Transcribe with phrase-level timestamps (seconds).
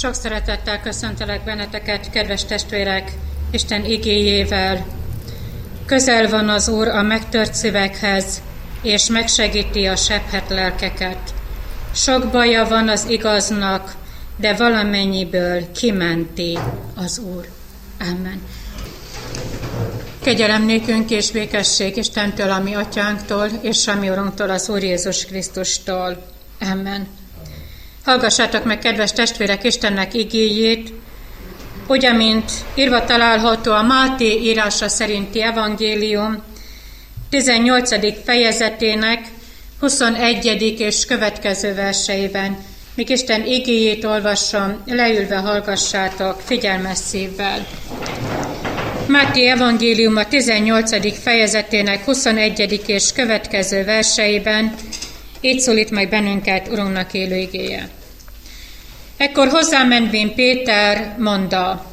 [0.00, 3.12] Sok szeretettel köszöntelek benneteket, kedves testvérek,
[3.50, 4.86] Isten igéjével.
[5.86, 8.42] Közel van az Úr a megtört szívekhez,
[8.82, 11.34] és megsegíti a sebhet lelkeket.
[11.94, 13.96] Sok baja van az igaznak,
[14.36, 16.58] de valamennyiből kimenti
[16.94, 17.48] az Úr.
[18.00, 18.42] Amen.
[20.22, 26.26] Kegyelem nékünk és békesség Istentől, ami atyánktól, és ami Urunktól, az Úr Jézus Krisztustól.
[26.60, 27.19] Amen.
[28.04, 30.92] Hallgassátok meg, kedves testvérek, Istennek igéjét,
[31.86, 36.42] úgy, amint írva található a Máté írása szerinti evangélium
[37.30, 38.24] 18.
[38.24, 39.28] fejezetének
[39.80, 40.74] 21.
[40.78, 42.58] és következő verseiben.
[42.94, 47.66] Míg Isten igéjét olvasom, leülve hallgassátok figyelmes szívvel.
[49.06, 51.18] Máté evangélium a 18.
[51.22, 52.80] fejezetének 21.
[52.86, 54.74] és következő verseiben
[55.40, 57.88] így szólít meg bennünket Urunknak élő igéje.
[59.16, 61.90] Ekkor hozzámenvén Péter mondta,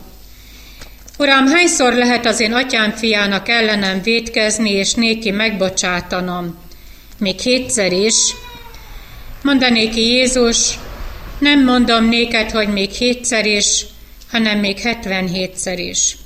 [1.19, 6.57] Uram, hányszor lehet az én atyám fiának ellenem védkezni, és néki megbocsátanom?
[7.17, 8.15] Még hétszer is.
[9.43, 10.79] Mondanéki Jézus,
[11.39, 13.85] nem mondom néked, hogy még hétszer is,
[14.31, 16.17] hanem még hetvenhétszer is.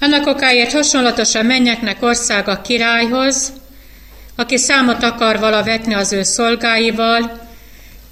[0.00, 3.52] Annak okáért hasonlatos a mennyeknek országa királyhoz,
[4.36, 7.40] aki számot akar vala vetni az ő szolgáival,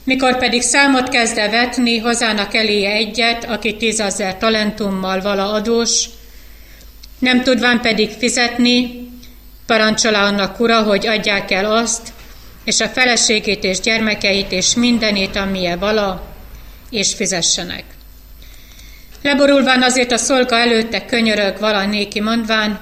[0.04, 6.04] mikor pedig számot kezde vetni, hozának eléje egyet, aki tízezer talentummal vala adós,
[7.18, 9.08] nem tudván pedig fizetni,
[9.66, 12.12] parancsolá annak ura, hogy adják el azt,
[12.64, 16.26] és a feleségét és gyermekeit és mindenét, amilyen vala,
[16.90, 17.84] és fizessenek.
[19.22, 22.80] Leborulván azért a szolga előtte könyörög vala néki mondván,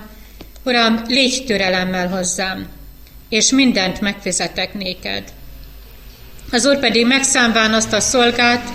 [0.64, 2.68] Uram, légy türelemmel hozzám,
[3.28, 5.22] és mindent megfizetek néked.
[6.50, 8.68] Az úr pedig megszámván azt a szolgát,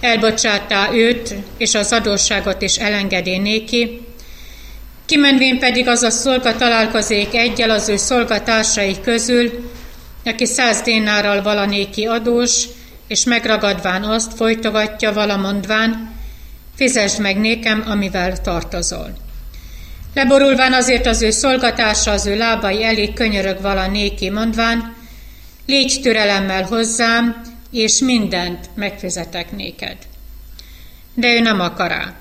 [0.00, 4.00] elbocsátá őt, és az adósságot is elengedé néki,
[5.06, 9.70] kimenvén pedig az a szolga találkozék egyel az ő szolgatársai közül,
[10.24, 12.64] aki száz dénárral valanéki adós,
[13.08, 16.14] és megragadván azt folytogatja valamondván,
[16.76, 19.12] fizesd meg nékem, amivel tartozol.
[20.14, 24.94] Leborulván azért az ő szolgatársa az ő lábai elég könyörög vala néki, mondván,
[25.66, 29.96] légy türelemmel hozzám, és mindent megfizetek néked.
[31.14, 32.14] De ő nem akará,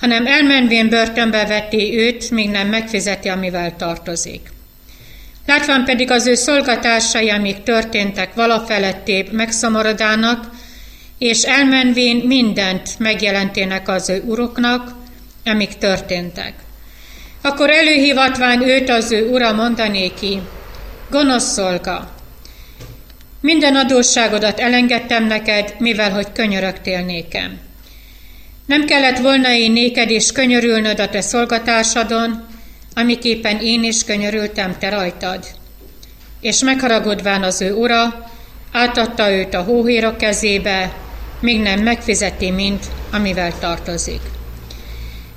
[0.00, 4.50] hanem elmenvén börtönbe veti őt, míg nem megfizeti, amivel tartozik.
[5.46, 10.50] Látván pedig az ő szolgatársai, amik történtek valafelettébb megszomorodának,
[11.18, 14.94] és elmenvén mindent megjelentének az ő uroknak,
[15.44, 16.54] amik történtek.
[17.42, 20.40] Akkor előhívatván őt az ő ura mondanéki,
[21.10, 22.12] gonosz szolga,
[23.42, 27.58] minden adósságodat elengedtem neked, mivel hogy könyörögtél nékem.
[28.66, 32.46] Nem kellett volna én néked is könyörülnöd a te szolgatársadon,
[32.94, 35.44] amiképpen én is könyörültem te rajtad.
[36.40, 38.30] És megharagodván az ő ura,
[38.72, 40.92] átadta őt a hóhérok kezébe,
[41.40, 44.20] még nem megfizeti mint, amivel tartozik.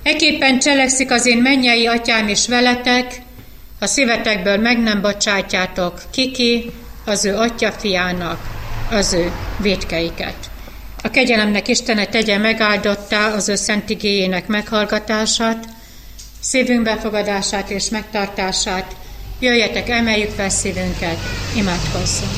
[0.05, 3.21] Eképpen cselekszik az én mennyei atyám is veletek,
[3.79, 6.71] a szívetekből meg nem bocsátjátok kiki
[7.05, 8.39] az ő atya fiának
[8.91, 10.35] az ő védkeiket.
[11.03, 15.65] A kegyelemnek Istene tegye megáldottá az ő szent igéjének meghallgatását,
[16.39, 18.95] szívünk befogadását és megtartását.
[19.39, 21.17] Jöjjetek, emeljük fel szívünket,
[21.55, 22.31] imádkozzunk.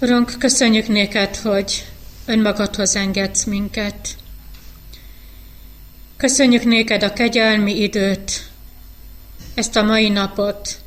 [0.00, 1.84] Urunk, köszönjük néked, hogy
[2.32, 4.16] önmagadhoz engedsz minket.
[6.16, 8.50] Köszönjük néked a kegyelmi időt,
[9.54, 10.78] ezt a mai napot,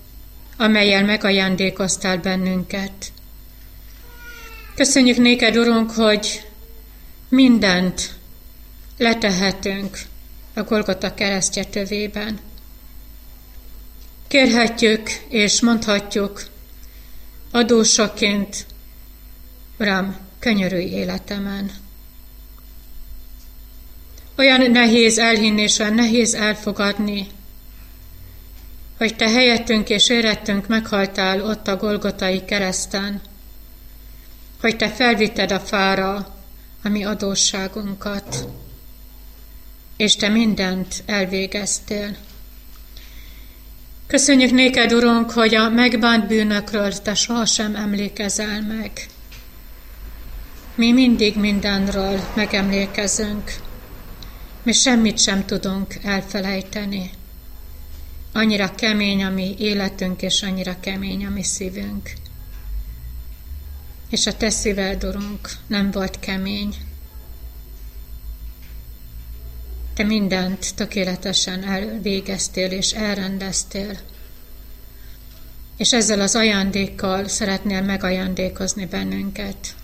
[0.58, 3.12] amelyel megajándékoztál bennünket.
[4.76, 6.48] Köszönjük néked, Urunk, hogy
[7.30, 8.16] mindent
[8.98, 9.98] letehetünk
[10.54, 12.40] a Golgota keresztje tövében.
[14.28, 16.44] Kérhetjük és mondhatjuk
[17.52, 18.66] adósaként
[19.80, 21.72] Uram, könyörülj életemen.
[24.38, 27.28] Olyan nehéz elhinni és olyan nehéz elfogadni,
[28.98, 33.22] hogy Te helyettünk és érettünk meghaltál ott a Golgotai kereszten,
[34.62, 36.36] hogy Te felvitted a fára
[36.84, 38.48] a mi adósságunkat,
[39.98, 42.16] és Te mindent elvégeztél.
[44.08, 49.08] Köszönjük néked, Urunk, hogy a megbánt bűnökről Te sohasem emlékezel meg.
[50.76, 53.56] Mi mindig mindenről megemlékezünk.
[54.64, 57.12] Mi semmit sem tudunk elfelejteni.
[58.34, 62.14] Annyira kemény a mi életünk, és annyira kemény a mi szívünk.
[64.10, 66.76] és a te szíved, Urunk, nem volt kemény.
[69.94, 74.00] Te mindent tökéletesen elvégeztél és elrendeztél.
[75.78, 79.76] És ezzel az ajándékkal szeretnél megajándékozni bennünket.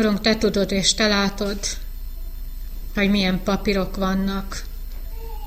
[0.00, 1.58] Urunk, Te tudod és Te látod,
[2.94, 4.64] hogy milyen papírok vannak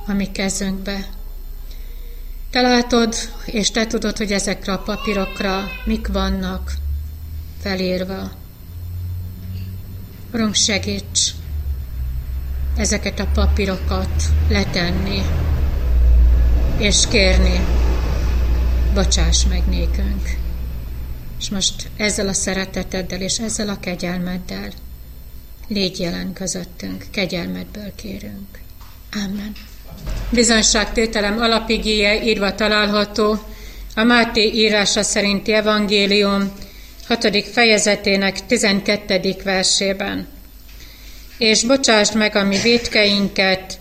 [0.07, 1.07] a mi kezünkbe.
[2.49, 3.15] Te látod,
[3.45, 6.73] és Te tudod, hogy ezekre a papírokra mik vannak
[7.61, 8.31] felírva.
[10.33, 11.31] Urunk, segíts
[12.77, 15.21] ezeket a papírokat letenni,
[16.77, 17.59] és kérni,
[18.93, 20.42] bocsáss meg nékünk.
[21.43, 24.71] És most ezzel a szereteteddel és ezzel a kegyelmeddel
[25.67, 28.59] légy jelen közöttünk, kegyelmedből kérünk.
[29.13, 29.51] Amen.
[30.29, 33.39] Bizonyságtételem alapigéje írva található
[33.95, 36.51] a Máté írása szerinti evangélium
[37.07, 37.45] 6.
[37.51, 39.35] fejezetének 12.
[39.43, 40.27] versében.
[41.37, 43.79] És bocsásd meg a mi védkeinket,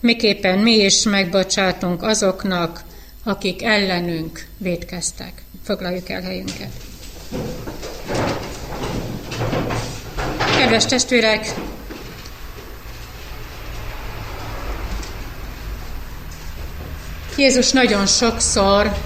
[0.00, 2.84] miképpen mi is megbocsátunk azoknak,
[3.24, 5.32] akik ellenünk védkeztek.
[5.64, 6.70] Foglaljuk el helyünket.
[10.64, 11.54] Kedves testvérek,
[17.36, 18.96] Jézus nagyon sokszor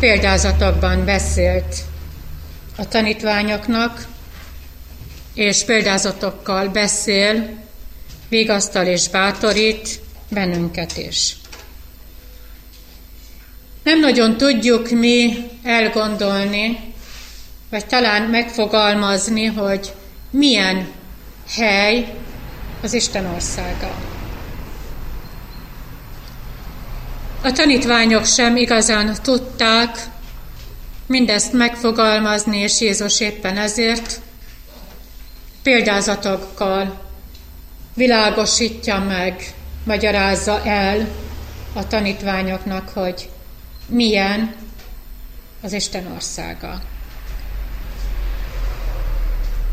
[0.00, 1.76] példázatokban beszélt
[2.76, 4.06] a tanítványoknak,
[5.34, 7.48] és példázatokkal beszél,
[8.28, 11.36] vigasztal és bátorít bennünket is.
[13.82, 16.78] Nem nagyon tudjuk mi elgondolni,
[17.70, 19.92] vagy talán megfogalmazni, hogy
[20.30, 20.92] milyen
[21.56, 22.14] hely
[22.82, 23.94] az Isten országa.
[27.42, 29.98] A tanítványok sem igazán tudták
[31.06, 34.20] mindezt megfogalmazni, és Jézus éppen ezért
[35.62, 37.00] példázatokkal
[37.94, 39.54] világosítja meg,
[39.84, 41.08] magyarázza el
[41.72, 43.30] a tanítványoknak, hogy
[43.86, 44.54] milyen
[45.62, 46.80] az Isten országa.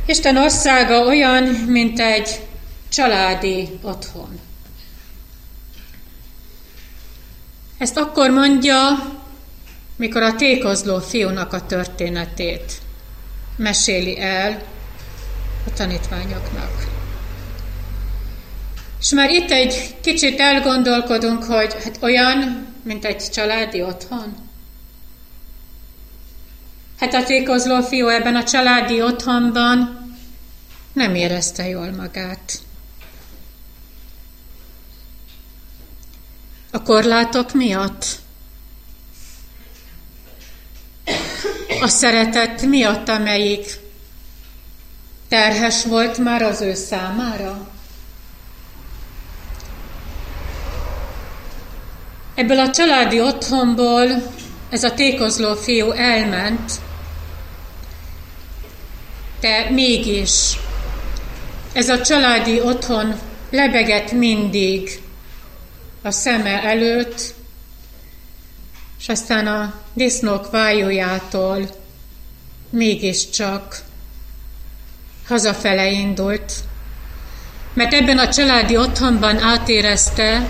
[0.06, 2.40] Isten országa olyan, mint egy
[2.90, 4.40] családi otthon.
[7.78, 8.78] Ezt akkor mondja,
[9.96, 12.74] mikor a tékozló fiúnak a történetét
[13.58, 14.64] meséli el
[15.68, 16.86] a tanítványoknak.
[19.00, 24.45] És már itt egy kicsit elgondolkodunk, hogy hát olyan, mint egy családi otthon.
[27.06, 30.10] Hát a tékozló fiú ebben a családi otthonban
[30.94, 32.60] nem érezte jól magát.
[36.72, 38.06] A korlátok miatt?
[41.82, 43.80] A szeretet miatt, amelyik
[45.30, 47.68] terhes volt már az ő számára?
[52.36, 54.34] Ebből a családi otthonból
[54.70, 56.84] ez a tékozló fiú elment,
[59.40, 60.60] de mégis.
[61.74, 63.16] Ez a családi otthon
[63.50, 65.02] lebegett mindig.
[66.02, 67.34] A szeme előtt,
[69.00, 71.70] és aztán a disznók vájójától
[72.70, 73.82] mégiscsak
[75.28, 76.54] hazafele indult,
[77.74, 80.50] mert ebben a családi otthonban átérezte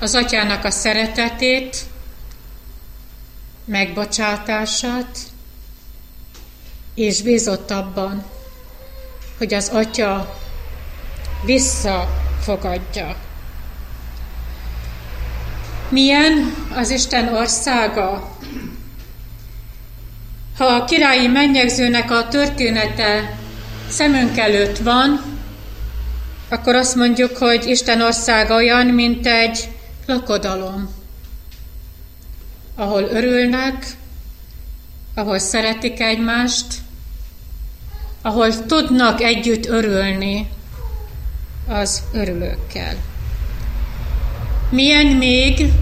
[0.00, 1.76] az atyának a szeretetét,
[3.64, 5.18] megbocsátását,
[6.94, 8.24] és bízott abban,
[9.38, 10.38] hogy az atya
[11.44, 13.16] visszafogadja.
[15.88, 18.36] Milyen az Isten országa?
[20.58, 23.38] Ha a királyi mennyegzőnek a története
[23.88, 25.38] szemünk előtt van,
[26.48, 29.68] akkor azt mondjuk, hogy Isten országa olyan, mint egy
[30.06, 30.94] lakodalom,
[32.74, 33.86] ahol örülnek,
[35.14, 36.66] ahol szeretik egymást,
[38.22, 40.48] ahol tudnak együtt örülni
[41.68, 42.94] az örülőkkel.
[44.70, 45.72] Milyen még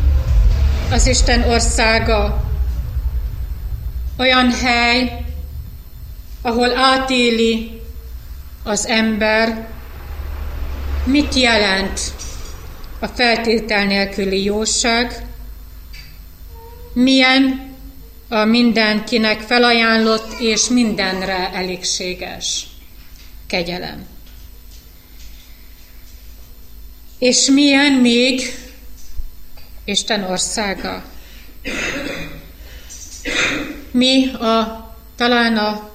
[0.91, 2.45] az Isten országa?
[4.19, 5.25] Olyan hely,
[6.43, 7.81] ahol átéli
[8.65, 9.69] az ember,
[11.05, 12.01] mit jelent
[12.99, 15.27] a feltétel nélküli jóság,
[16.93, 17.68] milyen
[18.29, 22.67] a mindenkinek felajánlott és mindenre elégséges
[23.47, 24.07] kegyelem.
[27.19, 28.43] És milyen még
[29.85, 31.05] Isten országa?
[33.91, 35.91] Mi a talán a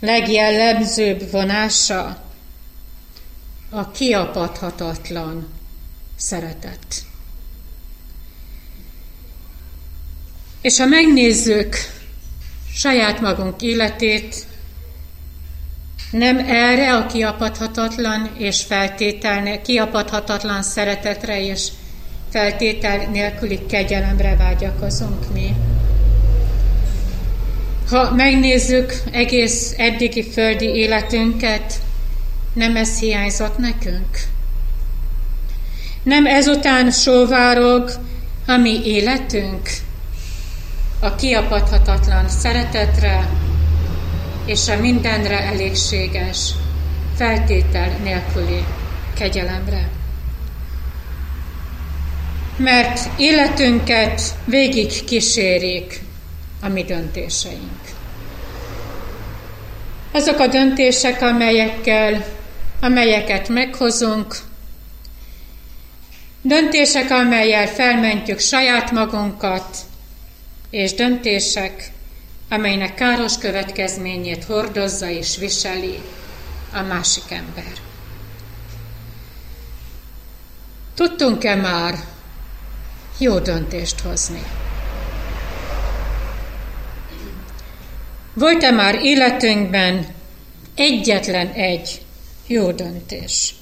[0.00, 2.22] legjellemzőbb vonása
[3.70, 5.48] a kiapadhatatlan
[6.16, 7.07] szeretet.
[10.68, 11.76] És ha megnézzük
[12.72, 14.34] saját magunk életét,
[16.10, 21.68] nem erre a kiapadhatatlan és feltétel, kiapadhatatlan szeretetre és
[22.30, 25.54] feltétel nélküli kegyelemre vágyakozunk mi.
[27.90, 31.74] Ha megnézzük egész eddigi földi életünket,
[32.52, 34.18] nem ez hiányzott nekünk?
[36.02, 37.90] Nem ezután sóvárog
[38.46, 39.86] a mi életünk?
[41.00, 43.28] A kiapadhatatlan szeretetre
[44.46, 46.50] és a mindenre elégséges,
[47.16, 48.64] feltétel nélküli
[49.14, 49.88] kegyelemre.
[52.56, 56.00] Mert életünket végig kísérik
[56.62, 57.80] a mi döntéseink.
[60.12, 62.24] Azok a döntések, amelyekkel,
[62.80, 64.36] amelyeket meghozunk,
[66.42, 69.76] döntések, amelyel felmentjük saját magunkat,
[70.70, 71.92] és döntések,
[72.48, 76.00] amelynek káros következményét hordozza és viseli
[76.72, 77.72] a másik ember.
[80.94, 81.94] Tudtunk-e már
[83.18, 84.42] jó döntést hozni?
[88.34, 90.06] Volt-e már életünkben
[90.74, 92.00] egyetlen egy
[92.46, 93.54] jó döntés?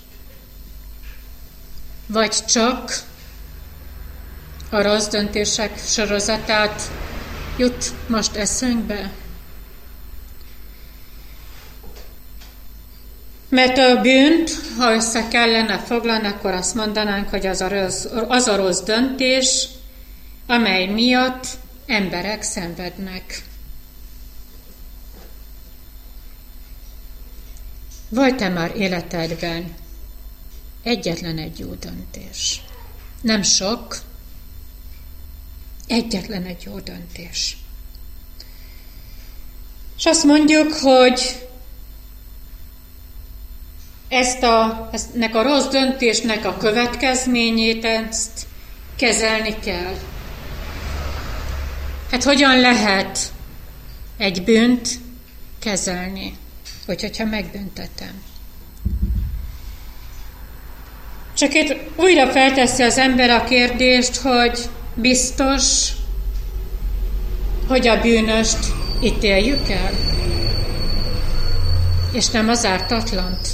[2.06, 3.02] Vagy csak
[4.70, 6.82] a rossz döntések sorozatát
[7.56, 9.10] jut most eszünkbe?
[13.48, 18.46] Mert a bűnt, ha össze kellene foglalni, akkor azt mondanánk, hogy az a, rossz, az
[18.46, 19.68] a rossz döntés,
[20.46, 21.46] amely miatt
[21.86, 23.42] emberek szenvednek.
[28.08, 29.74] Volt-e már életedben
[30.82, 32.62] egyetlen egy jó döntés?
[33.20, 33.96] Nem sok,
[35.86, 37.56] Egyetlen egy jó döntés.
[39.96, 41.46] És azt mondjuk, hogy
[44.08, 48.46] ezt a, eztnek a rossz döntésnek a következményét ezt
[48.96, 49.94] kezelni kell.
[52.10, 53.18] Hát hogyan lehet
[54.16, 54.88] egy bűnt
[55.58, 56.36] kezelni,
[56.86, 58.22] hogy hogyha megbüntetem?
[61.36, 64.58] Csak itt újra felteszi az ember a kérdést, hogy
[64.98, 65.88] Biztos,
[67.68, 68.58] hogy a bűnöst
[69.02, 69.92] ítéljük el,
[72.12, 73.48] és nem az ártatlant.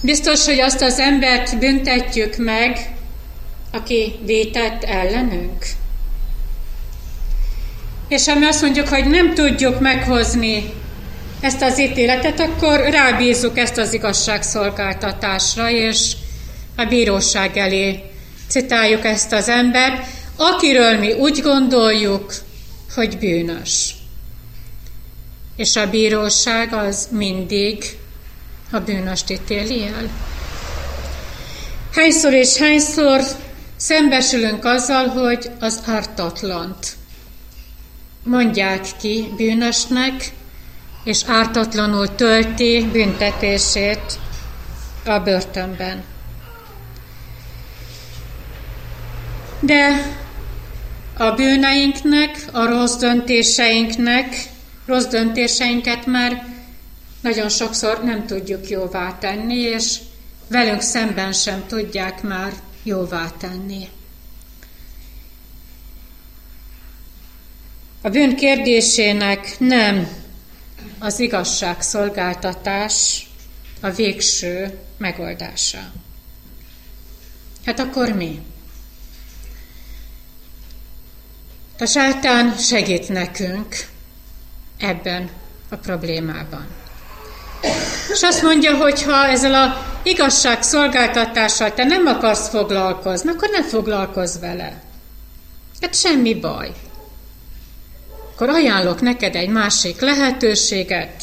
[0.00, 2.94] Biztos, hogy azt az embert büntetjük meg,
[3.72, 5.66] aki vétett ellenünk.
[8.08, 10.72] És ha mi azt mondjuk, hogy nem tudjuk meghozni
[11.40, 16.12] ezt az ítéletet, akkor rábízzuk ezt az igazságszolgáltatásra, és
[16.76, 18.07] a bíróság elé
[18.48, 22.34] citáljuk ezt az embert, akiről mi úgy gondoljuk,
[22.94, 23.94] hogy bűnös.
[25.56, 27.84] És a bíróság az mindig
[28.70, 30.10] a bűnöst ítéli el.
[31.94, 33.20] Hányszor és hányszor
[33.76, 36.96] szembesülünk azzal, hogy az ártatlant
[38.24, 40.32] mondják ki bűnösnek,
[41.04, 44.18] és ártatlanul tölti büntetését
[45.04, 46.04] a börtönben.
[49.60, 50.16] De
[51.16, 54.48] a bűneinknek, a rossz döntéseinknek,
[54.86, 56.46] rossz döntéseinket már
[57.20, 59.98] nagyon sokszor nem tudjuk jóvá tenni, és
[60.48, 63.88] velünk szemben sem tudják már jóvá tenni.
[68.02, 70.08] A bűn kérdésének nem
[70.98, 73.26] az igazságszolgáltatás
[73.80, 75.92] a végső megoldása.
[77.64, 78.40] Hát akkor mi?
[81.80, 83.76] A sátán segít nekünk
[84.78, 85.30] ebben
[85.68, 86.66] a problémában.
[88.12, 93.64] És azt mondja, hogy ha ezzel a igazság szolgáltatással te nem akarsz foglalkozni, akkor ne
[93.64, 94.82] foglalkozz vele.
[95.80, 96.70] Hát semmi baj.
[98.34, 101.22] Akkor ajánlok neked egy másik lehetőséget.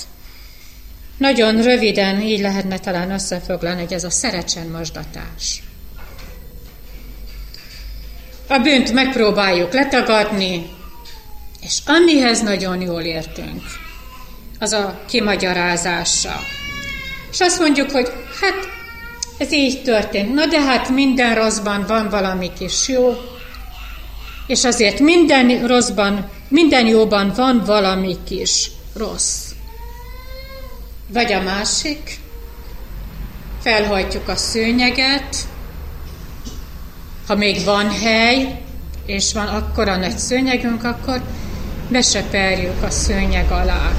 [1.17, 5.63] Nagyon röviden így lehetne talán összefoglalni, hogy ez a szerecsen mosdatás.
[8.47, 10.69] A bűnt megpróbáljuk letagadni,
[11.61, 13.63] és amihez nagyon jól értünk,
[14.59, 16.39] az a kimagyarázása.
[17.31, 18.07] És azt mondjuk, hogy
[18.41, 18.67] hát
[19.37, 20.33] ez így történt.
[20.33, 23.13] Na de hát minden rosszban van valami kis jó.
[24.47, 29.51] És azért minden rosszban, minden jóban van valami kis rossz.
[31.07, 32.17] Vagy a másik,
[33.61, 35.35] felhajtjuk a szőnyeget,
[37.25, 38.61] ha még van hely,
[39.05, 41.21] és van akkora nagy szőnyegünk, akkor
[41.89, 43.91] beseperjük a szőnyeg alá.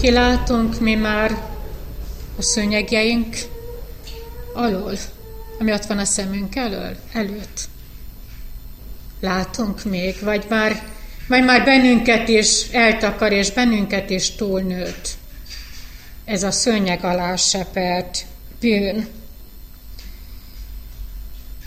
[0.00, 1.30] Kilátunk mi már
[2.38, 3.36] a szőnyegjeink
[4.54, 4.92] alól,
[5.58, 7.68] ami ott van a szemünk elől, előtt.
[9.20, 10.82] Látunk még, vagy már,
[11.28, 15.08] vagy már bennünket is eltakar, és bennünket is túlnőtt.
[16.24, 18.24] Ez a szőnyeg alá sepert
[18.60, 19.19] bűn.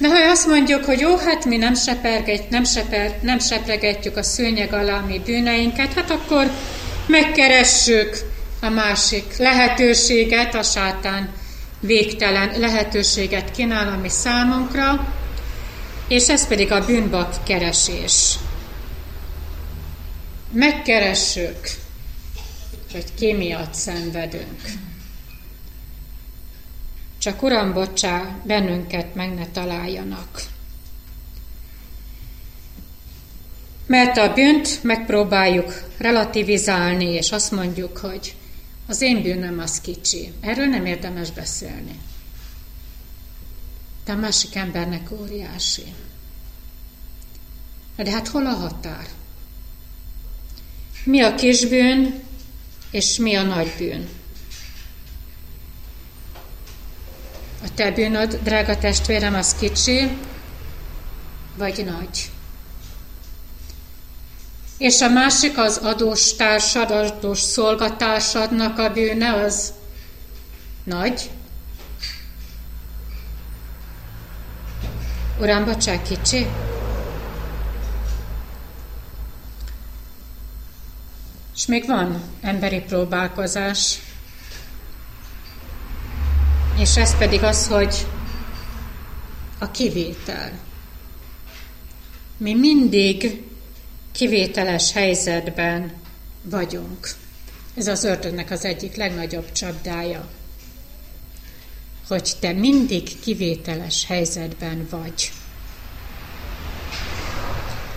[0.09, 4.73] Ha azt mondjuk, hogy jó, hát mi nem, seperget, nem, seper, nem sepregetjük a szőnyeg
[4.73, 6.51] alá mi bűneinket, hát akkor
[7.07, 8.17] megkeressük
[8.61, 11.29] a másik lehetőséget, a sátán
[11.79, 15.13] végtelen lehetőséget kínál a mi számunkra,
[16.07, 18.35] és ez pedig a bűnbak keresés.
[20.51, 21.59] Megkeressük,
[22.91, 24.61] hogy ki miatt szenvedünk.
[27.23, 30.43] Csak Uram, bocsá, bennünket meg ne találjanak.
[33.85, 38.35] Mert a bűnt megpróbáljuk relativizálni, és azt mondjuk, hogy
[38.87, 40.33] az én bűnöm az kicsi.
[40.41, 41.99] Erről nem érdemes beszélni.
[44.05, 45.93] De a másik embernek óriási.
[47.95, 49.07] De hát hol a határ?
[51.03, 52.23] Mi a kis bűn,
[52.91, 54.09] és mi a nagy bűn?
[57.63, 60.17] A te bűnöd, drága testvérem, az kicsi,
[61.57, 62.31] vagy nagy?
[64.77, 69.73] És a másik az adós társad, adós szolgatársadnak a bűne, az
[70.83, 71.29] nagy.
[75.39, 76.47] Uram, bocsák, kicsi?
[81.55, 83.99] És még van emberi próbálkozás,
[86.77, 88.07] és ez pedig az, hogy
[89.59, 90.51] a kivétel.
[92.37, 93.43] Mi mindig
[94.11, 95.93] kivételes helyzetben
[96.43, 97.09] vagyunk.
[97.75, 100.29] Ez az ördögnek az egyik legnagyobb csapdája,
[102.07, 105.31] hogy te mindig kivételes helyzetben vagy.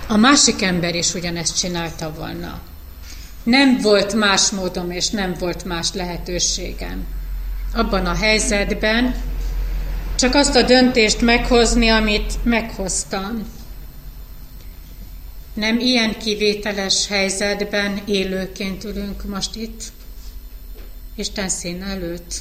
[0.09, 2.61] A másik ember is ugyanezt csinálta volna.
[3.43, 7.07] Nem volt más módom, és nem volt más lehetőségem.
[7.77, 9.15] Abban a helyzetben
[10.15, 13.47] csak azt a döntést meghozni, amit meghoztam.
[15.55, 19.83] Nem ilyen kivételes helyzetben élőként ülünk most itt,
[21.15, 22.35] Isten szín előtt.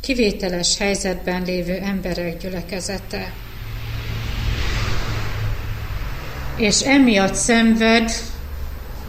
[0.00, 3.32] Kivételes helyzetben lévő emberek gyülekezete.
[6.56, 8.10] És emiatt szenved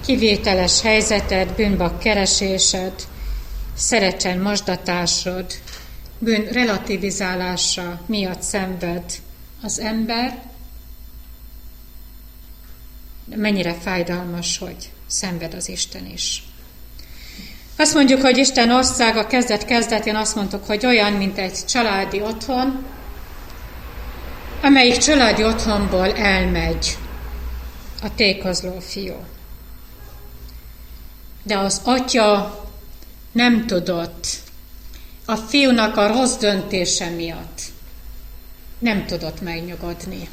[0.05, 2.93] kivételes helyzeted, bűnbak keresésed,
[3.75, 5.45] szerecsen mosdatásod,
[6.19, 9.03] bűn relativizálása miatt szenved
[9.61, 10.41] az ember,
[13.35, 16.43] mennyire fájdalmas, hogy szenved az Isten is.
[17.77, 22.85] Azt mondjuk, hogy Isten országa kezdet-kezdetén azt mondtuk, hogy olyan, mint egy családi otthon,
[24.61, 26.97] amelyik családi otthonból elmegy
[28.01, 29.15] a tékozló fiú.
[31.43, 32.62] De az atya
[33.32, 34.27] nem tudott
[35.25, 37.62] a fiúnak a rossz döntése miatt.
[38.79, 40.29] Nem tudott megnyugodni.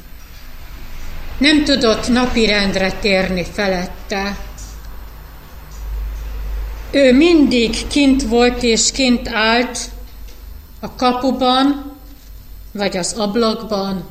[1.37, 4.37] Nem tudott napirendre térni felette.
[6.91, 9.79] Ő mindig kint volt és kint állt
[10.79, 11.95] a kapuban,
[12.71, 14.09] vagy az ablakban,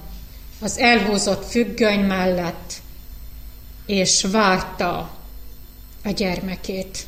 [0.60, 2.72] az elhúzott függöny mellett,
[3.86, 5.19] és várta
[6.04, 6.98] a gyermekét.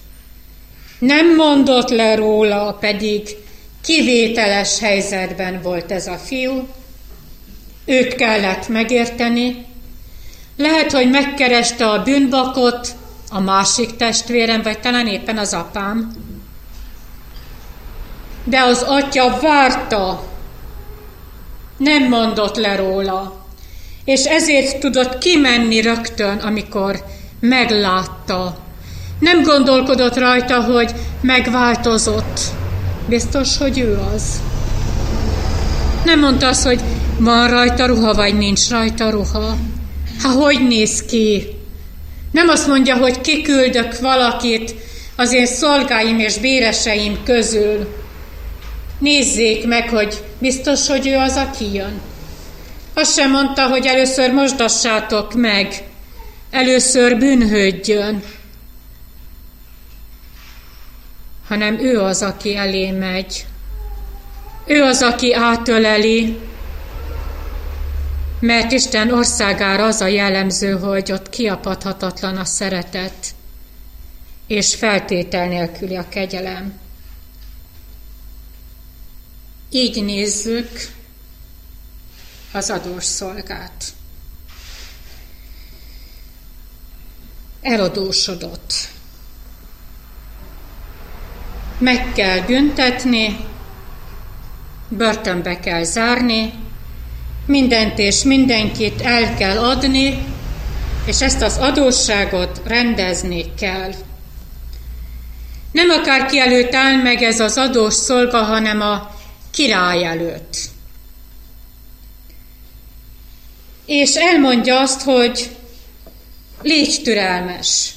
[0.98, 3.36] Nem mondott le róla, pedig
[3.82, 6.68] kivételes helyzetben volt ez a fiú.
[7.84, 9.66] Őt kellett megérteni,
[10.56, 12.88] lehet, hogy megkereste a bűnbakot
[13.30, 16.12] a másik testvérem, vagy talán éppen az apám.
[18.44, 20.30] De az atya várta,
[21.76, 23.46] nem mondott le róla,
[24.04, 27.04] és ezért tudott kimenni rögtön, amikor
[27.40, 28.61] meglátta.
[29.22, 32.40] Nem gondolkodott rajta, hogy megváltozott.
[33.08, 34.42] Biztos, hogy ő az.
[36.04, 36.80] Nem mondta azt, hogy
[37.18, 39.56] van rajta ruha, vagy nincs rajta ruha.
[40.22, 41.46] Ha hogy néz ki?
[42.32, 44.74] Nem azt mondja, hogy kiküldök valakit
[45.16, 47.94] az én szolgáim és béreseim közül.
[48.98, 52.00] nézzék meg, hogy biztos, hogy ő az, aki jön.
[52.94, 55.84] Azt sem mondta, hogy először mosdassátok meg,
[56.50, 58.22] először bűnhődjön,
[61.52, 63.46] hanem ő az, aki elé megy.
[64.66, 66.38] Ő az, aki átöleli,
[68.40, 73.34] mert Isten országára az a jellemző, hogy ott kiapadhatatlan a szeretet,
[74.46, 76.80] és feltétel nélküli a kegyelem.
[79.70, 80.70] Így nézzük
[82.52, 83.84] az adós szolgát.
[87.62, 88.74] Eladósodott.
[91.82, 93.36] Meg kell büntetni,
[94.88, 96.52] börtönbe kell zárni,
[97.46, 100.24] mindent és mindenkit el kell adni,
[101.06, 103.92] és ezt az adósságot rendezni kell.
[105.72, 109.14] Nem akárki előtt áll meg ez az adós szolga, hanem a
[109.50, 110.56] király előtt.
[113.86, 115.56] És elmondja azt, hogy
[116.62, 117.90] légy türelmes,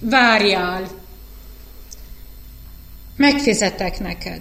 [0.00, 0.99] várjál,
[3.20, 4.40] megfizetek neked.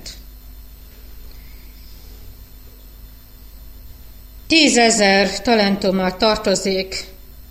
[4.48, 7.06] Tízezer talentummal tartozik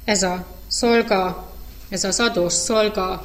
[0.05, 1.53] ez a szolga,
[1.89, 3.25] ez az adós szolga.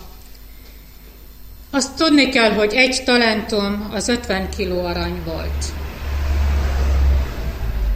[1.72, 5.66] Azt tudni kell, hogy egy talentum az 50 kiló arany volt.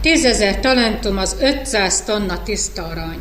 [0.00, 3.20] Tízezer talentum az 500 tonna tiszta arany.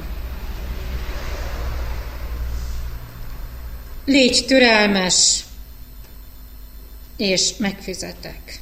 [4.05, 5.46] Légy türelmes,
[7.17, 8.59] és megfizetek.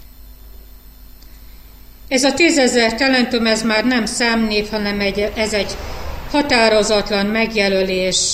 [2.08, 5.78] Ez a tízezer talentum, ez már nem számnév, hanem egy, ez egy
[6.32, 8.34] határozatlan megjelölés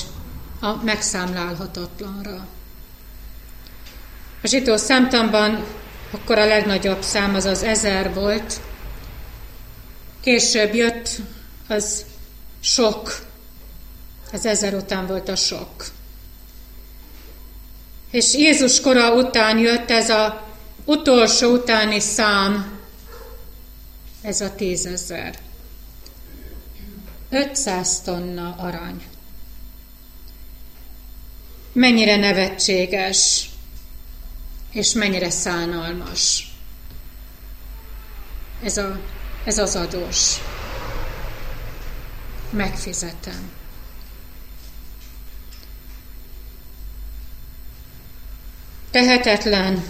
[0.61, 2.47] a megszámlálhatatlanra.
[4.43, 5.65] A zsidó számtamban
[6.11, 8.61] akkor a legnagyobb szám az az ezer volt,
[10.21, 11.09] később jött
[11.67, 12.05] az
[12.59, 13.25] sok,
[14.31, 15.85] az ezer után volt a sok.
[18.11, 20.47] És Jézus kora után jött ez a
[20.85, 22.79] utolsó utáni szám,
[24.21, 25.39] ez a tízezer.
[27.29, 29.03] 500 tonna arany.
[31.73, 33.49] Mennyire nevetséges,
[34.71, 36.53] és mennyire szánalmas.
[38.63, 38.99] Ez, a,
[39.43, 40.35] ez az adós.
[42.49, 43.60] Megfizetem.
[48.91, 49.83] Tehetetlen,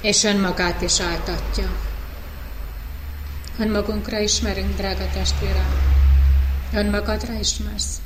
[0.00, 1.76] és önmagát is áltatja.
[3.58, 5.98] Önmagunkra ismerünk, drága testvérem.
[6.74, 8.00] Önmagadra ismersz?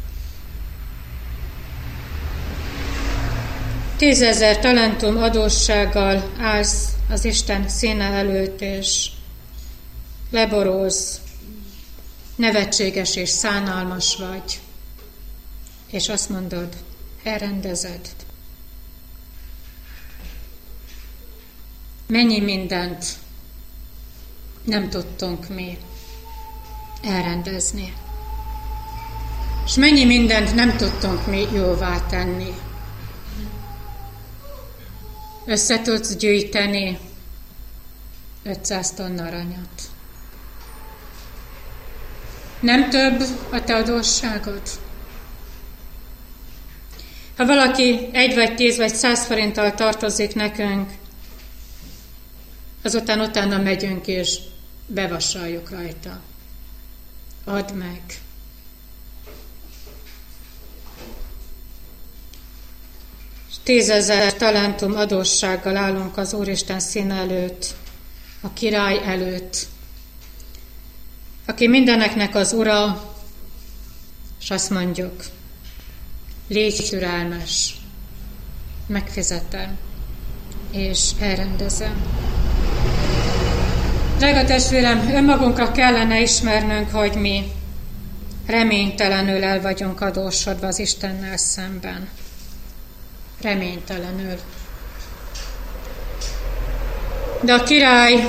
[3.97, 9.11] Tízezer talentum adóssággal állsz az Isten színe előtt, és
[10.31, 11.21] leboróz,
[12.37, 14.61] nevetséges és szánalmas vagy,
[15.91, 16.69] és azt mondod,
[17.23, 18.01] elrendezed.
[22.07, 23.05] Mennyi mindent
[24.65, 25.79] nem tudtunk mi
[27.03, 27.93] elrendezni.
[29.65, 32.55] És mennyi mindent nem tudtunk mi jóvá tenni.
[35.47, 36.99] Össze tudsz gyűjteni
[38.43, 39.83] 500 tonna aranyat.
[42.61, 44.63] Nem több a te adósságod?
[47.37, 50.91] Ha valaki egy vagy tíz vagy száz forinttal tartozik nekünk,
[52.85, 54.39] azután utána megyünk és
[54.87, 56.21] bevassaljuk rajta.
[57.45, 58.01] Add meg.
[63.63, 67.75] Tízezer talentum adóssággal állunk az Úristen szín előtt,
[68.41, 69.67] a király előtt,
[71.47, 73.13] aki mindeneknek az ura,
[74.41, 75.25] és azt mondjuk,
[76.49, 77.77] légy türelmes,
[78.87, 79.79] megfizetem,
[80.71, 82.05] és elrendezem.
[84.25, 87.53] Drága testvérem, önmagunkra kellene ismernünk, hogy mi
[88.47, 92.09] reménytelenül el vagyunk adósodva az Istennel szemben.
[93.43, 94.39] Reménytelenül.
[97.41, 98.29] De a király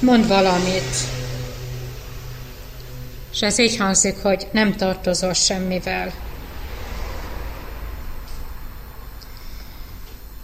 [0.00, 0.96] mond valamit,
[3.32, 6.12] és ez így hangzik, hogy nem tartozol semmivel.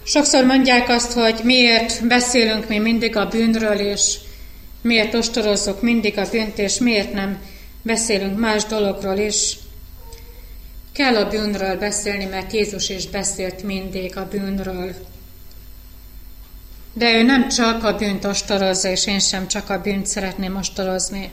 [0.07, 4.17] Sokszor mondják azt, hogy miért beszélünk mi mindig a bűnről, és
[4.81, 7.39] miért ostorozzuk mindig a bűnt, és miért nem
[7.81, 9.57] beszélünk más dologról is.
[10.93, 14.95] Kell a bűnről beszélni, mert Jézus is beszélt mindig a bűnről.
[16.93, 21.31] De ő nem csak a bűnt ostorozza, és én sem csak a bűnt szeretném ostorozni,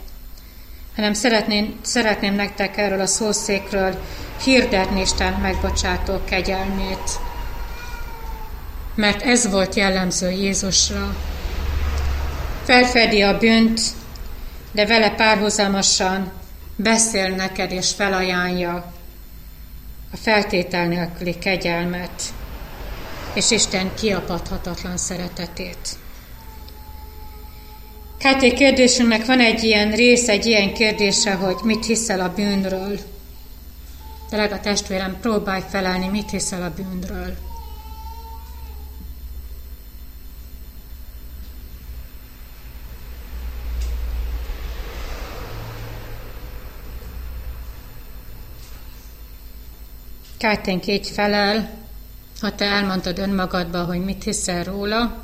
[0.94, 4.02] hanem szeretném, szeretném nektek erről a szószékről
[4.44, 7.31] hirdetni Isten megbocsátó kegyelmét.
[8.94, 11.16] Mert ez volt jellemző Jézusra.
[12.64, 13.80] Felfedi a bűnt,
[14.72, 16.32] de vele párhuzamosan
[16.76, 18.92] beszél neked és felajánlja
[20.12, 22.22] a feltétel nélküli kegyelmet
[23.34, 25.88] és Isten kiapadhatatlan szeretetét.
[28.18, 32.98] Káté kérdésünknek van egy ilyen rész, egy ilyen kérdése, hogy mit hiszel a bűnről.
[34.30, 37.51] De a testvérem, próbálj felelni, mit hiszel a bűnről.
[50.42, 51.70] Kárténk így felel,
[52.40, 55.22] ha te elmondtad önmagadba, hogy mit hiszel róla,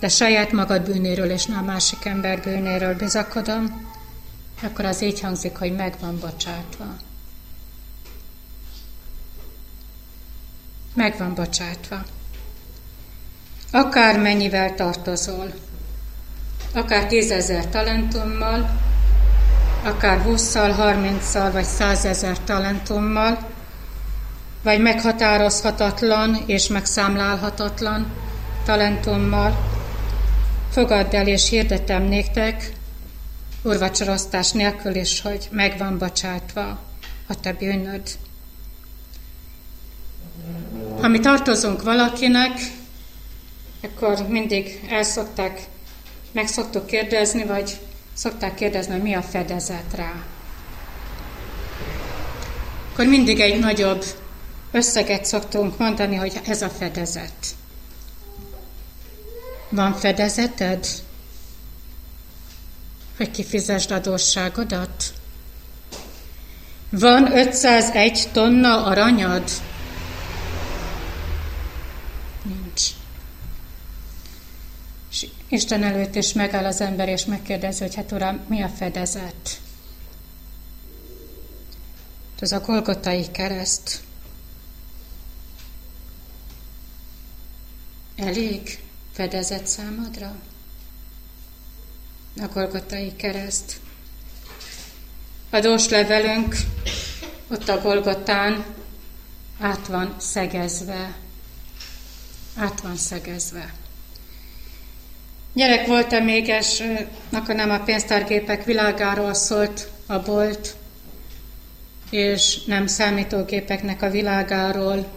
[0.00, 3.90] de saját magad bűnéről és nem a másik ember bűnéről bizakodom,
[4.62, 6.84] akkor az így hangzik, hogy meg van bocsátva.
[10.94, 12.02] Meg van bocsátva.
[13.70, 15.52] Akár mennyivel tartozol,
[16.74, 18.80] akár tízezer talentummal,
[19.84, 23.58] akár húszszal, harmincszal vagy százezer talentummal,
[24.62, 28.12] vagy meghatározhatatlan és megszámlálhatatlan
[28.64, 29.68] talentummal,
[30.70, 32.72] fogadd el és hirdetem néktek,
[33.62, 36.80] urvacsorosztás nélkül is, hogy meg van bocsátva
[37.26, 38.02] a te bűnöd.
[41.00, 42.50] Ha mi tartozunk valakinek,
[43.82, 45.60] akkor mindig el szokták,
[46.32, 47.78] meg szoktuk kérdezni, vagy
[48.12, 50.12] szokták kérdezni, hogy mi a fedezet rá.
[52.92, 54.04] Akkor mindig egy nagyobb
[54.70, 57.46] összeget szoktunk mondani, hogy ez a fedezet.
[59.68, 60.86] Van fedezeted?
[63.16, 65.12] Hogy kifizesd adósságodat?
[66.90, 69.50] Van 501 tonna aranyad?
[72.42, 72.82] Nincs.
[75.10, 79.60] És Isten előtt is megáll az ember, és megkérdezi, hogy hát Uram, mi a fedezet?
[82.40, 84.00] Ez a Golgotai kereszt.
[88.20, 88.78] Elég
[89.12, 90.34] fedezet számadra?
[92.40, 93.80] A Golgotai kereszt.
[95.50, 96.56] A levelünk
[97.48, 98.64] ott a Golgotán
[99.60, 101.16] át van szegezve.
[102.56, 103.74] Át van szegezve.
[105.52, 106.82] Gyerek voltam még, és
[107.32, 110.76] akkor nem a pénztárgépek világáról szólt a bolt,
[112.10, 115.10] és nem számítógépeknek a világáról,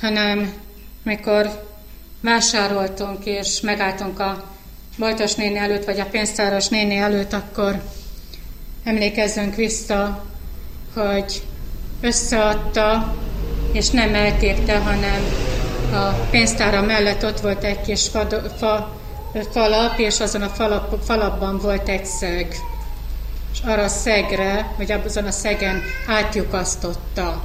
[0.00, 0.66] hanem
[1.08, 1.66] mikor
[2.20, 4.44] vásároltunk és megálltunk a
[4.98, 7.82] boltos néni előtt, vagy a pénztáros néni előtt, akkor
[8.84, 10.24] emlékezzünk vissza,
[10.94, 11.42] hogy
[12.00, 13.16] összeadta,
[13.72, 15.22] és nem eltépte, hanem
[15.92, 18.26] a pénztára mellett ott volt egy kis fa,
[18.58, 19.00] fa,
[19.52, 22.56] falap, és azon a falap, falapban volt egy szeg.
[23.52, 27.44] És arra a szegre, vagy azon a szegen átjukasztotta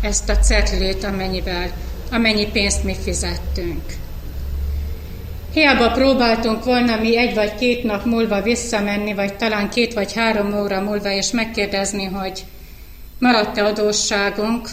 [0.00, 1.70] ezt a cetlét, amennyivel
[2.10, 3.82] amennyi pénzt mi fizettünk.
[5.52, 10.60] Hiába próbáltunk volna mi egy vagy két nap múlva visszamenni, vagy talán két vagy három
[10.60, 12.44] óra múlva, és megkérdezni, hogy
[13.18, 14.68] maradt-e adósságunk,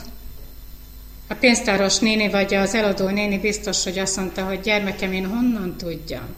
[1.28, 5.76] a pénztáros néni vagy az eladó néni biztos, hogy azt mondta, hogy gyermekem, én honnan
[5.78, 6.36] tudjam.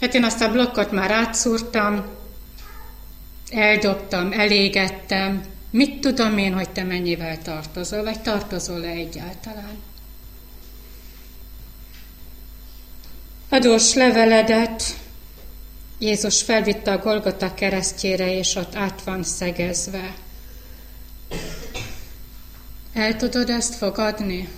[0.00, 2.04] Hát én azt a blokkot már átszúrtam,
[3.50, 9.78] eldobtam, elégettem, Mit tudom én, hogy te mennyivel tartozol, vagy tartozol-e egyáltalán?
[13.48, 14.82] Adós leveledet
[15.98, 20.14] Jézus felvitte a Golgota keresztjére, és ott át van szegezve.
[22.92, 24.48] El tudod ezt fogadni?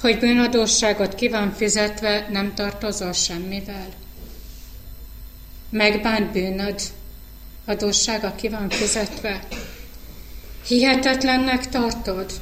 [0.00, 3.88] Hogy bűnadósságot ki van fizetve, nem tartozol semmivel?
[5.70, 6.80] Megbánt bűnöd,
[7.66, 9.40] adóssága ki van fizetve.
[10.66, 12.32] Hihetetlennek tartod?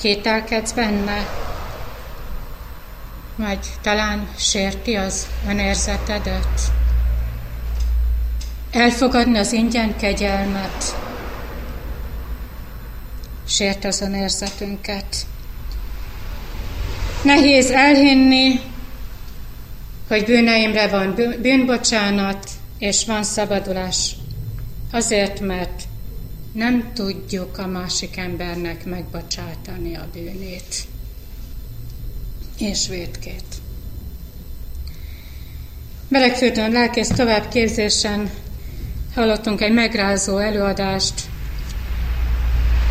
[0.00, 1.26] Kételkedsz benne?
[3.36, 6.60] Vagy talán sérti az önérzetedet?
[8.70, 10.96] Elfogadni az ingyen kegyelmet?
[13.46, 15.26] Sért az önérzetünket.
[17.22, 18.60] Nehéz elhinni,
[20.08, 24.16] hogy bűneimre van bűnbocsánat, és van szabadulás.
[24.92, 25.82] Azért, mert
[26.52, 30.86] nem tudjuk a másik embernek megbocsátani a bűnét
[32.58, 33.44] és vétkét.
[36.08, 38.30] Melegfőtön lelkész továbbképzésen
[39.14, 41.14] hallottunk egy megrázó előadást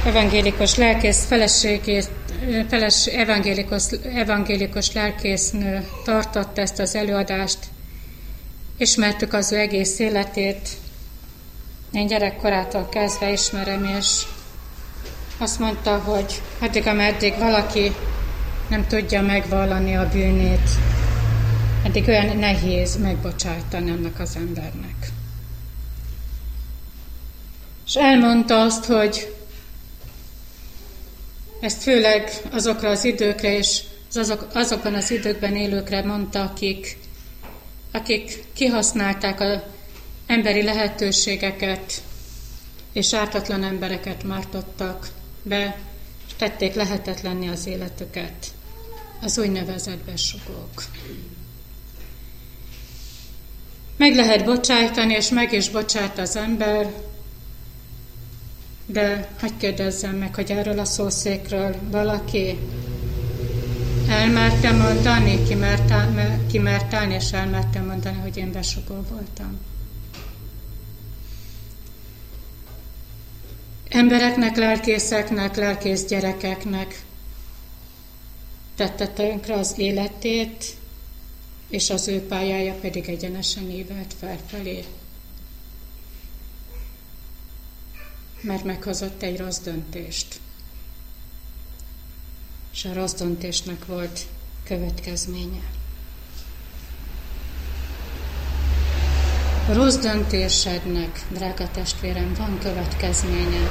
[0.05, 2.09] evangélikus lelkész feleségét,
[2.67, 7.59] feles, evangélikus, evangélikus lelkésznő tartott ezt az előadást,
[8.77, 10.69] ismertük az ő egész életét,
[11.91, 14.21] én gyerekkorától kezdve ismerem, és
[15.37, 17.91] azt mondta, hogy addig, ameddig valaki
[18.69, 20.69] nem tudja megvallani a bűnét,
[21.83, 25.07] eddig olyan nehéz megbocsájtani ennek az embernek.
[27.85, 29.33] És elmondta azt, hogy
[31.63, 33.81] ezt főleg azokra az időkre és
[34.13, 36.97] azok, azokban az időkben élőkre mondta, akik,
[37.91, 39.59] akik kihasználták az
[40.27, 42.01] emberi lehetőségeket,
[42.93, 45.07] és ártatlan embereket mártottak
[45.43, 45.77] be,
[46.27, 48.47] és tették lehetetlenni az életüket,
[49.21, 50.83] az úgynevezett besugók.
[53.97, 56.93] Meg lehet bocsájtani, és meg is bocsát az ember,
[58.85, 62.57] de hagyd kérdezzem meg, hogy erről a szószékről valaki
[64.09, 65.43] elmerte mondani,
[66.51, 69.59] kimert állni, és elmerte mondani, hogy én besugó voltam.
[73.89, 77.03] Embereknek, lelkészeknek, lelkész gyerekeknek
[78.75, 80.65] tette tönkre az életét,
[81.69, 84.83] és az ő pályája pedig egyenesen évelt felfelé.
[88.43, 90.39] Mert meghozott egy rossz döntést.
[92.73, 94.19] És a rossz döntésnek volt
[94.63, 95.61] következménye.
[99.69, 103.69] A rossz döntésednek, drága testvérem, van következménye.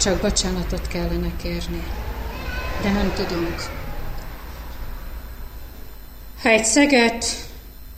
[0.00, 1.82] Csak bocsánatot kellene kérni.
[2.82, 3.82] De nem tudunk.
[6.42, 7.24] Ha egy szeget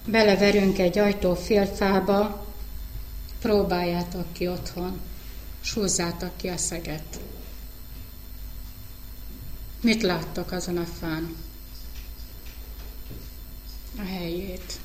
[0.05, 2.46] beleverünk egy ajtó félfába,
[3.47, 5.01] próbáljátok ki otthon,
[5.63, 7.21] és húzzátok ki a szeget.
[9.81, 11.37] Mit láttok azon a fán?
[13.99, 14.79] A helyét.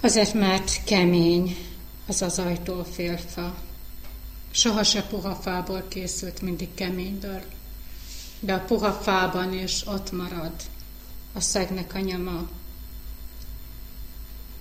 [0.00, 1.56] Azért, mert kemény
[2.06, 3.54] az az ajtófélfa.
[4.50, 7.42] Soha se puha fából készült, mindig keményből.
[8.40, 10.52] De a puha fában is ott marad
[11.36, 12.48] a szegnek a nyoma.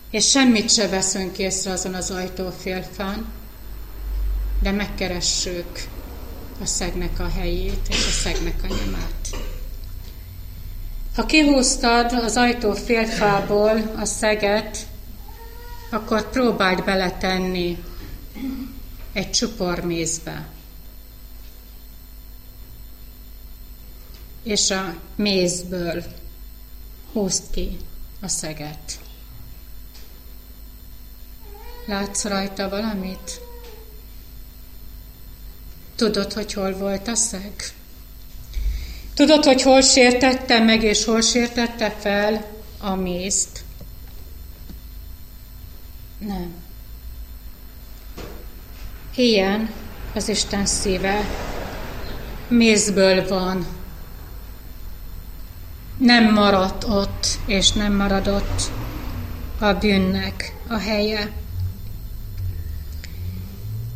[0.09, 3.25] És semmit se veszünk észre azon az ajtófélfán,
[4.61, 5.87] de megkeressük
[6.61, 9.29] a szegnek a helyét és a szegnek a nyomát.
[11.15, 14.87] Ha kihúztad az ajtó félfából a szeget,
[15.89, 17.83] akkor próbáld beletenni
[19.13, 20.47] egy csupor mézbe.
[24.43, 26.03] És a mézből
[27.15, 27.77] húzd ki
[28.21, 28.99] a szeget.
[31.85, 33.41] Látsz rajta valamit?
[35.95, 37.73] Tudod, hogy hol volt a szeg?
[39.13, 42.45] Tudod, hogy hol sértette meg, és hol sértette fel
[42.79, 43.63] a mézt?
[46.17, 46.53] Nem.
[49.15, 49.73] Ilyen
[50.13, 51.21] az Isten szíve.
[52.47, 53.67] Mézből van,
[55.97, 58.71] nem maradt ott, és nem maradott
[59.59, 61.31] a bűnnek a helye.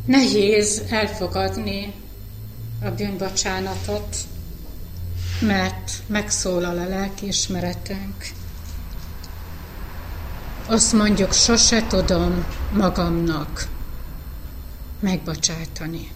[0.04, 1.94] Nehéz elfogadni
[2.82, 4.16] a bűnbocsánatot,
[5.40, 8.26] mert megszólal a lelkiismeretünk.
[10.66, 13.68] Azt mondjuk, sose tudom magamnak
[15.00, 16.12] megbocsátani.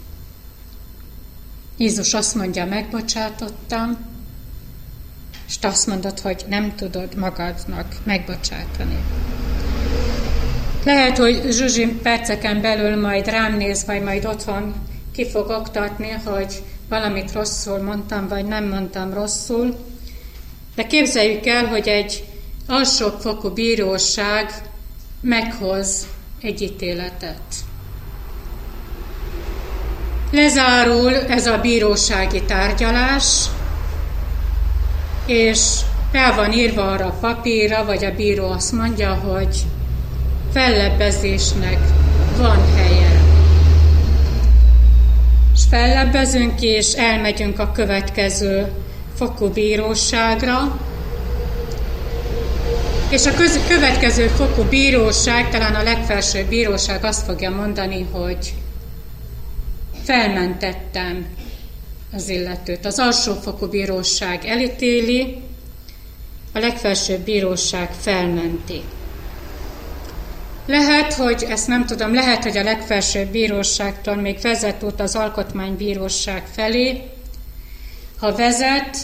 [1.76, 4.13] Jézus azt mondja, megbocsátottam,
[5.46, 8.98] és te azt mondod, hogy nem tudod magadnak megbocsátani.
[10.84, 14.74] Lehet, hogy Zsuzsi perceken belül majd rám néz, vagy majd otthon
[15.12, 19.76] ki fog oktatni, hogy valamit rosszul mondtam, vagy nem mondtam rosszul.
[20.74, 22.24] De képzeljük el, hogy egy
[22.66, 24.52] alsófokú bíróság
[25.20, 26.06] meghoz
[26.42, 27.42] egy ítéletet.
[30.30, 33.46] Lezárul ez a bírósági tárgyalás,
[35.26, 35.80] és
[36.12, 39.56] fel van írva arra a papírra, vagy a bíró azt mondja, hogy
[40.52, 41.78] fellebbezésnek
[42.36, 43.22] van helye.
[45.54, 48.72] És fellebbezünk és elmegyünk a következő
[49.14, 50.78] fokú bíróságra,
[53.10, 58.54] és a köz- következő fokú bíróság, talán a legfelsőbb bíróság azt fogja mondani, hogy
[60.04, 61.26] felmentettem
[62.14, 62.86] az illetőt.
[62.86, 65.42] Az alsófokú bíróság elítéli,
[66.52, 68.80] a legfelsőbb bíróság felmenti.
[70.66, 76.46] Lehet, hogy ezt nem tudom, lehet, hogy a legfelsőbb bíróságtól még vezet út az alkotmánybíróság
[76.52, 77.02] felé.
[78.18, 78.96] Ha vezet,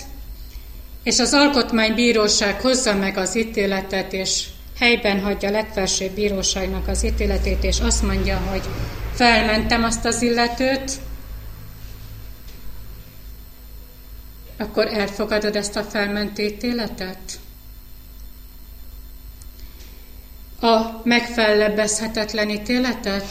[1.03, 4.45] és az alkotmánybíróság hozza meg az ítéletet, és
[4.79, 8.63] helyben hagyja a legfelsőbb bíróságnak az ítéletét, és azt mondja, hogy
[9.15, 10.93] felmentem azt az illetőt,
[14.61, 17.41] akkor elfogadod ezt a felmentő ítéletet?
[20.61, 23.27] A megfellebbezhetetlen ítéletet?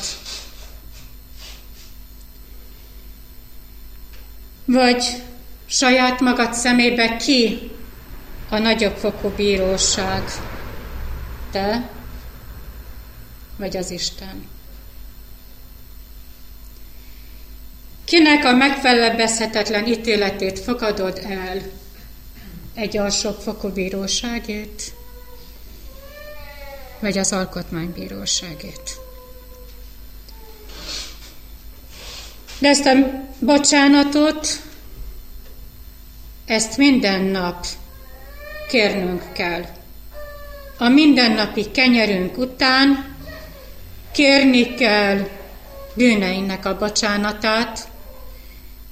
[4.65, 5.23] Vagy
[5.65, 7.71] saját magad szemébe ki
[8.49, 10.23] a nagyobb fokú bíróság?
[11.51, 11.89] Te
[13.57, 14.58] vagy az Isten?
[18.09, 21.61] Kinek a megfellebbezhetetlen ítéletét fogadod el?
[22.73, 24.93] Egy alsófokú bíróságét?
[26.99, 28.97] Vagy az alkotmánybíróságét?
[32.59, 32.91] De ezt a
[33.39, 34.47] bocsánatot,
[36.45, 37.65] ezt minden nap
[38.69, 39.65] kérnünk kell.
[40.77, 43.15] A mindennapi kenyerünk után
[44.11, 45.27] kérni kell
[45.93, 47.88] bűneinek a bocsánatát,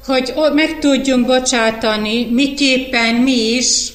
[0.08, 3.89] hogy meg tudjunk bocsátani, miképpen mi is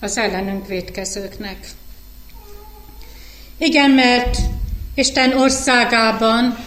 [0.00, 1.66] az ellenünk védkezőknek.
[3.58, 4.36] Igen, mert
[4.94, 6.58] Isten országában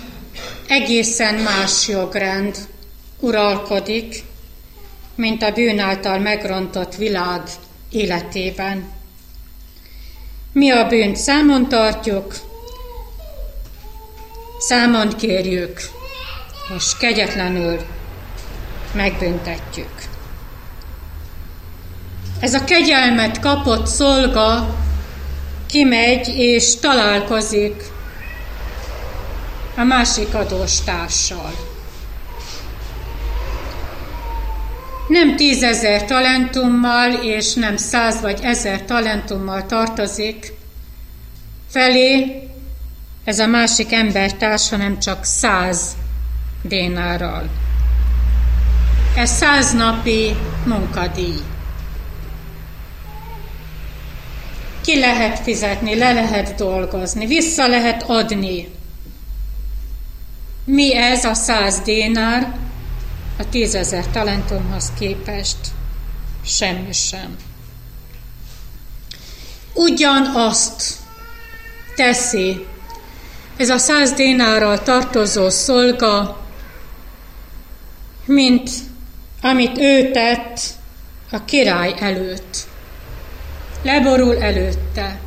[0.68, 2.57] egészen más jogrend
[3.20, 4.24] uralkodik,
[5.16, 7.41] mint a bűn által megrontott világ
[7.89, 8.89] életében.
[10.51, 12.36] Mi a bűnt számon tartjuk,
[14.59, 15.95] számon kérjük,
[16.78, 17.80] és kegyetlenül
[18.91, 19.93] megbüntetjük.
[22.39, 24.76] Ez a kegyelmet kapott szolga
[25.66, 27.84] kimegy és találkozik
[29.76, 31.53] a másik adóstársal.
[35.07, 40.53] Nem tízezer talentummal és nem száz vagy ezer talentummal tartozik
[41.70, 42.41] felé
[43.24, 45.95] ez a másik embertárs, hanem csak száz
[46.68, 47.49] dénárral.
[49.16, 50.36] Ez száz napi
[50.66, 51.36] munkadíj.
[54.82, 58.68] Ki lehet fizetni, le lehet dolgozni, vissza lehet adni.
[60.66, 62.55] Mi ez a száz dénár
[63.38, 65.57] a tízezer talentumhoz képest?
[66.45, 67.36] Semmi sem.
[69.74, 70.93] Ugyanazt
[71.95, 72.66] teszi
[73.57, 76.45] ez a száz dénárral tartozó szolga,
[78.26, 78.69] mint
[79.41, 80.59] amit ő tett
[81.32, 82.57] a király előtt.
[83.82, 85.19] Leborul előtte.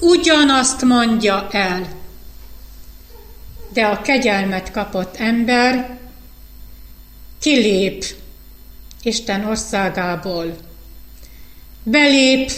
[0.00, 1.86] Ugyanazt mondja el,
[3.72, 5.98] de a kegyelmet kapott ember
[7.40, 8.04] kilép
[9.02, 10.56] Isten országából.
[11.82, 12.50] Belép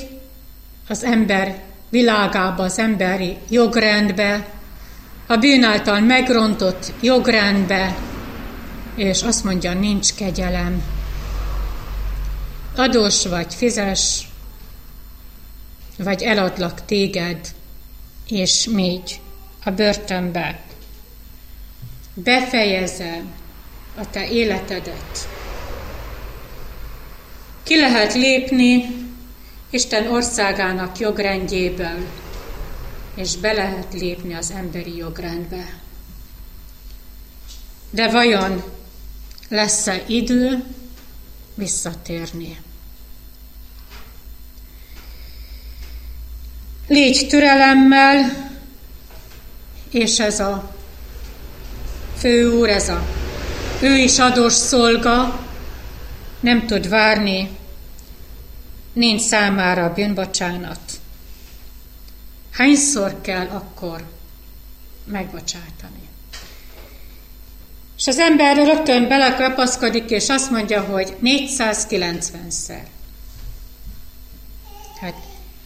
[0.89, 4.49] az ember világába, az emberi jogrendbe,
[5.27, 7.97] a bűn által megrontott jogrendbe,
[8.95, 10.83] és azt mondja, nincs kegyelem.
[12.77, 14.29] Adós vagy, fizes,
[15.99, 17.55] vagy eladlak téged,
[18.29, 19.01] és még
[19.65, 20.61] a börtönbe.
[22.15, 23.33] Befejezem
[23.97, 25.29] a te életedet.
[27.63, 29.01] Ki lehet lépni
[29.71, 32.07] Isten országának jogrendjéből,
[33.15, 35.81] és be lehet lépni az emberi jogrendbe.
[37.91, 38.63] De vajon
[39.53, 40.65] lesz-e idő
[41.55, 42.61] visszatérni?
[46.89, 48.51] Légy türelemmel,
[49.91, 50.75] és ez a
[52.17, 53.07] főúr, ez a
[53.81, 55.47] ő is adós szolga,
[56.41, 57.59] nem tud várni,
[58.93, 60.81] nincs számára a bűnbocsánat.
[62.51, 64.05] Hányszor kell akkor
[65.05, 66.02] megbocsátani?
[68.03, 72.83] És az ember rögtön belekrapaszkodik, és azt mondja, hogy 490-szer.
[75.01, 75.15] Hát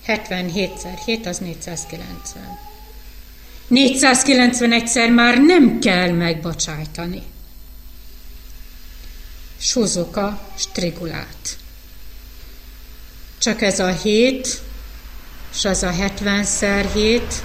[0.06, 2.58] 77-szer 7 az 490.
[3.70, 7.22] 491-szer már nem kell megbocsájtani.
[9.58, 11.58] és a strigulát.
[13.38, 14.60] Csak ez a hét,
[15.54, 17.42] és az a 70 hét,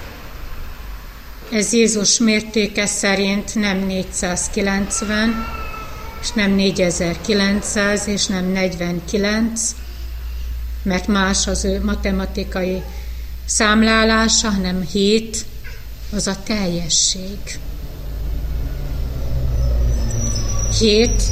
[1.52, 5.46] ez Jézus mértéke szerint nem 490,
[6.20, 9.74] és nem 4900, és nem 49,
[10.82, 12.82] mert más az ő matematikai
[13.44, 15.44] számlálása, hanem 7,
[16.12, 17.38] az a teljesség.
[20.78, 21.22] 7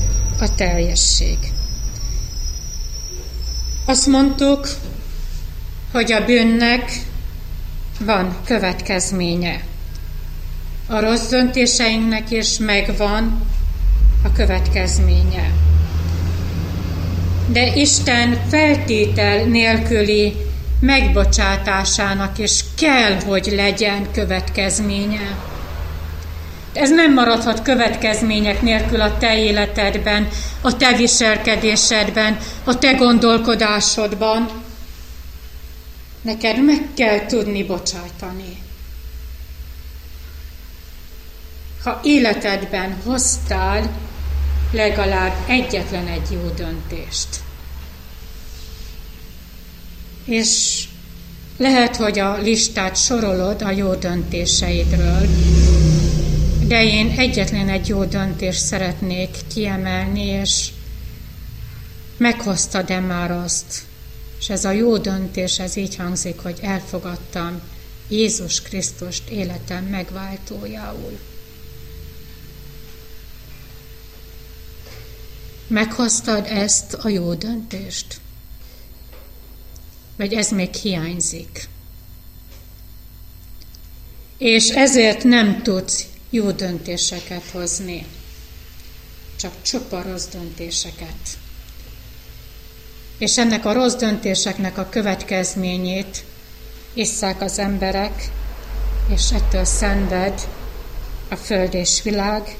[0.40, 1.38] a teljesség.
[3.84, 4.68] Azt mondtuk,
[5.92, 7.06] hogy a bűnnek
[8.00, 9.68] van következménye.
[10.92, 13.42] A rossz döntéseinknek is megvan
[14.24, 15.50] a következménye.
[17.46, 20.36] De Isten feltétel nélküli
[20.80, 25.38] megbocsátásának is kell, hogy legyen következménye.
[26.72, 30.28] Ez nem maradhat következmények nélkül a te életedben,
[30.60, 34.48] a te viselkedésedben, a te gondolkodásodban.
[36.22, 38.68] Neked meg kell tudni bocsájtani.
[41.82, 43.90] Ha életedben hoztál
[44.72, 47.28] legalább egyetlen egy jó döntést,
[50.24, 50.84] és
[51.56, 55.28] lehet, hogy a listát sorolod a jó döntéseidről,
[56.66, 60.68] de én egyetlen egy jó döntést szeretnék kiemelni, és
[62.16, 63.82] meghoztad-e már azt,
[64.38, 67.60] és ez a jó döntés, ez így hangzik, hogy elfogadtam
[68.08, 71.18] Jézus Krisztust életem megváltójául.
[75.70, 78.20] Meghoztad ezt a jó döntést?
[80.16, 81.68] Vagy ez még hiányzik?
[84.38, 88.06] És ezért nem tudsz jó döntéseket hozni,
[89.36, 91.38] csak csupa rossz döntéseket.
[93.18, 96.24] És ennek a rossz döntéseknek a következményét
[96.94, 98.30] isszák az emberek,
[99.08, 100.48] és ettől szenved
[101.28, 102.58] a föld és világ,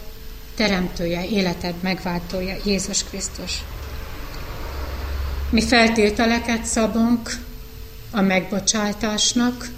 [0.61, 3.65] teremtője, életed megváltója, Jézus Krisztus.
[5.51, 7.31] Mi feltételeket szabunk
[8.11, 9.71] a megbocsátásnak,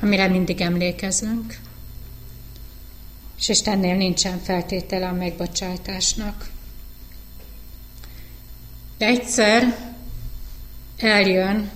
[0.00, 1.58] amire mindig emlékezünk,
[3.38, 6.48] és Istennél nincsen feltétele a megbocsátásnak.
[8.98, 9.76] De egyszer
[10.96, 11.70] eljön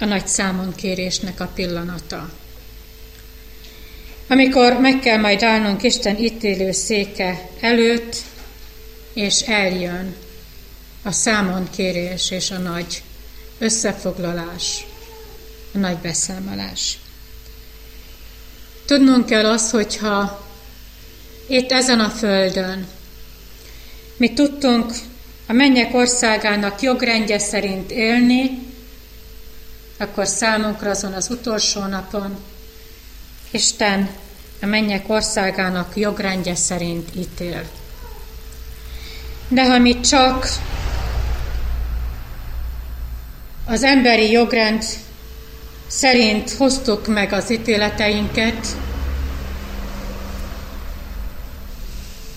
[0.00, 2.39] a nagy számonkérésnek a pillanata.
[4.30, 8.16] Amikor meg kell majd állnunk Isten ítélő széke előtt,
[9.14, 10.14] és eljön
[11.02, 13.02] a számonkérés és a nagy
[13.58, 14.86] összefoglalás,
[15.74, 16.98] a nagy beszámolás.
[18.86, 20.46] Tudnunk kell azt, hogyha
[21.48, 22.86] itt ezen a földön.
[24.16, 24.92] Mi tudtunk
[25.46, 28.58] a mennyek országának jogrendje szerint élni,
[29.98, 32.38] akkor számunkra azon az utolsó napon
[33.50, 34.08] Isten
[34.62, 37.62] a mennyek országának jogrendje szerint ítél.
[39.48, 40.46] De ha mi csak
[43.66, 44.84] az emberi jogrend
[45.86, 48.66] szerint hoztuk meg az ítéleteinket,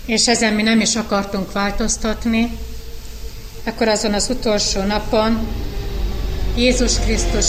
[0.05, 2.57] és ezen mi nem is akartunk változtatni,
[3.63, 5.47] akkor azon az utolsó napon
[6.55, 7.45] Jézus Krisztus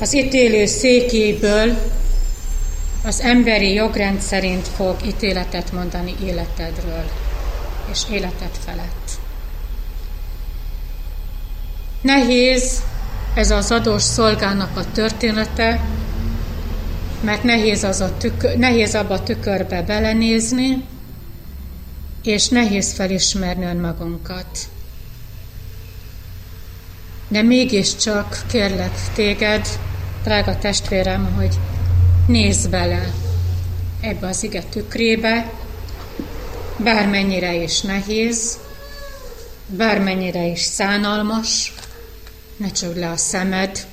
[0.00, 1.91] az ítélő székéből
[3.04, 7.10] az emberi jogrend szerint fog ítéletet mondani életedről
[7.90, 9.10] és életed felett.
[12.00, 12.82] Nehéz
[13.34, 15.80] ez az adós szolgának a története,
[17.20, 20.84] mert nehéz, az a tükör, nehéz abba a tükörbe belenézni,
[22.22, 24.58] és nehéz felismerni önmagunkat.
[27.28, 29.66] De mégiscsak kérlek téged,
[30.24, 31.58] drága testvérem, hogy
[32.26, 33.12] nézz bele
[34.00, 35.52] ebbe az ige tükrébe,
[36.76, 38.58] bármennyire is nehéz,
[39.66, 41.74] bármennyire is szánalmas,
[42.56, 43.86] ne csögd le a szemed,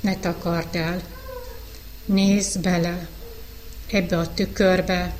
[0.00, 1.00] ne takard el.
[2.04, 3.08] Nézz bele
[3.90, 5.14] ebbe a tükörbe,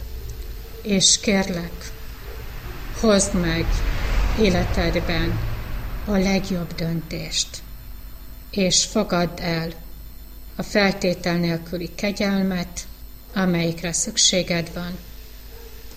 [0.83, 1.93] és kérlek,
[3.01, 3.67] hozd meg
[4.41, 5.39] életedben
[6.05, 7.49] a legjobb döntést,
[8.51, 9.73] és fogadd el
[10.57, 12.87] a feltétel nélküli kegyelmet,
[13.35, 14.99] amelyikre szükséged van,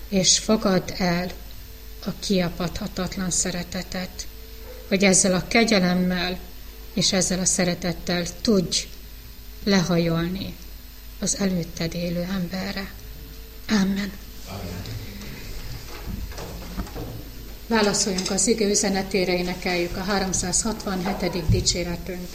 [0.08, 1.30] és fogadd el
[2.06, 4.26] a kiapadhatatlan szeretetet,
[4.88, 6.38] hogy ezzel a kegyelemmel
[6.92, 8.86] és ezzel a szeretettel tudj
[9.64, 10.54] lehajolni
[11.20, 12.92] az előtted élő emberre.
[13.68, 14.12] Amen.
[14.48, 14.82] Amen.
[17.66, 21.48] Válaszoljunk az ige üzenetére, énekeljük a 367.
[21.48, 22.28] dicséretünk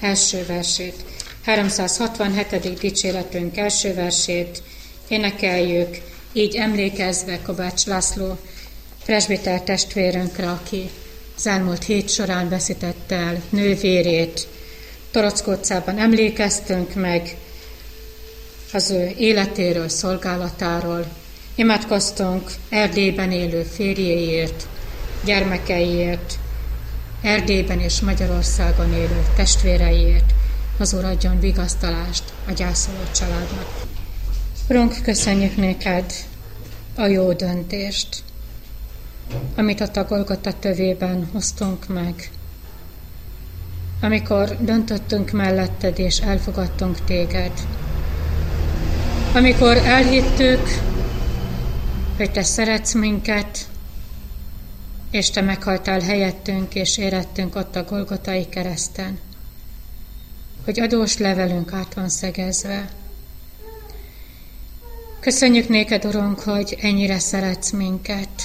[0.00, 1.04] első versét.
[1.44, 2.78] 367.
[2.78, 4.62] dicséretünk első versét
[5.08, 5.96] énekeljük,
[6.32, 8.38] így emlékezve Kovács László
[9.04, 10.90] presbiter testvérünkre, aki
[11.36, 14.46] az elmúlt hét során veszítette el nővérét.
[15.10, 17.36] Torockócában emlékeztünk meg
[18.72, 21.06] az ő életéről, szolgálatáról,
[21.54, 24.66] Imádkoztunk Erdélyben élő férjéért,
[25.24, 26.38] gyermekeiért,
[27.22, 30.33] Erdélyben és Magyarországon élő testvéreiért,
[30.78, 33.66] az Úr adjon vigasztalást a gyászoló családnak.
[34.68, 36.12] Urunk, köszönjük néked
[36.96, 38.22] a jó döntést,
[39.56, 42.30] amit a tagolgott a tövében hoztunk meg.
[44.00, 47.52] Amikor döntöttünk melletted és elfogadtunk téged.
[49.34, 50.60] Amikor elhittük,
[52.16, 53.68] hogy te szeretsz minket,
[55.10, 59.18] és te meghaltál helyettünk, és érettünk ott a Golgotai kereszten,
[60.64, 62.88] hogy adós levelünk át van szegezve.
[65.20, 68.42] Köszönjük néked, Urunk, hogy ennyire szeretsz minket.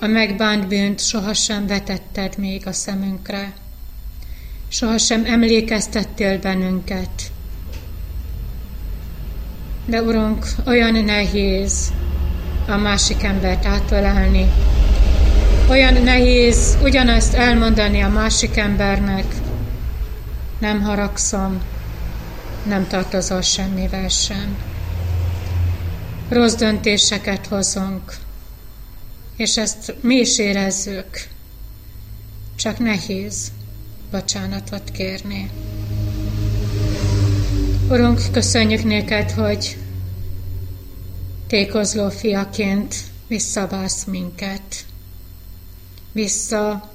[0.00, 3.52] A megbánt bűnt sohasem vetetted még a szemünkre.
[4.68, 7.32] Sohasem emlékeztettél bennünket.
[9.86, 11.92] De Urunk, olyan nehéz,
[12.68, 14.46] a másik embert átölelni.
[15.70, 19.24] Olyan nehéz ugyanazt elmondani a másik embernek,
[20.64, 21.62] nem haragszom,
[22.66, 24.56] nem tartozol semmivel sem.
[26.28, 28.16] Rossz döntéseket hozunk,
[29.36, 31.28] és ezt mi is érezzük,
[32.56, 33.52] csak nehéz
[34.10, 35.50] bocsánatot kérni.
[37.88, 39.76] Urunk, köszönjük néked, hogy
[41.46, 42.94] tékozló fiaként
[43.26, 44.84] visszavársz minket,
[46.12, 46.90] vissza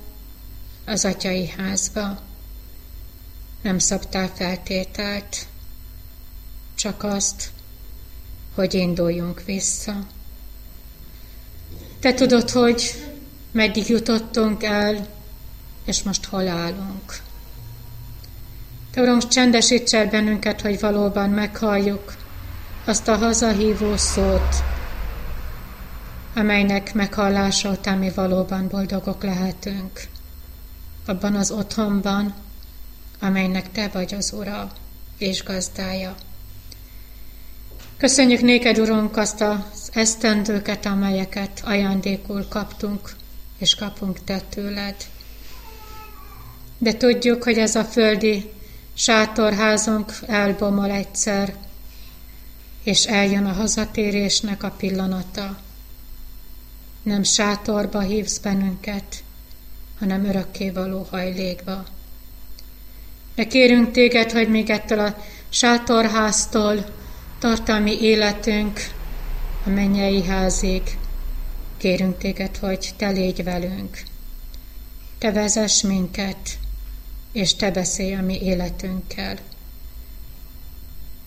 [0.86, 2.28] az atyai házba.
[3.62, 5.48] Nem szabtál feltételt,
[6.76, 7.52] csak azt,
[8.56, 9.94] hogy induljunk vissza.
[12.00, 12.94] Te tudod, hogy
[13.52, 15.08] meddig jutottunk el,
[15.86, 17.22] és most hol állunk.
[18.92, 22.14] Te, Uram, csendesíts el bennünket, hogy valóban meghalljuk,
[22.86, 24.56] azt a hazahívó szót,
[26.36, 30.02] amelynek meghallása után mi valóban boldogok lehetünk.
[31.06, 32.34] Abban az otthonban,
[33.20, 34.72] amelynek Te vagy az Ura
[35.18, 36.16] és gazdája.
[37.98, 43.16] Köszönjük néked, Urunk, azt az esztendőket, amelyeket ajándékul kaptunk,
[43.58, 44.96] és kapunk Te tőled.
[46.78, 48.52] De tudjuk, hogy ez a földi
[48.94, 51.56] sátorházunk elbomol egyszer,
[52.84, 55.60] és eljön a hazatérésnek a pillanata.
[57.04, 59.24] Nem sátorba hívsz bennünket,
[60.00, 61.86] hanem örökkévaló hajlékba.
[63.40, 65.16] De kérünk téged, hogy még ettől a
[65.50, 66.86] sátorháztól
[67.38, 68.80] tartalmi életünk
[69.66, 70.82] a mennyei házig.
[71.78, 74.04] Kérünk téged, hogy te légy velünk.
[75.18, 76.60] Te vezess minket,
[77.32, 79.38] és te beszélj a mi életünkkel.